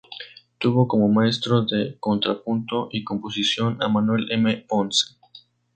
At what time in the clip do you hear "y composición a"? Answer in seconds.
2.91-3.87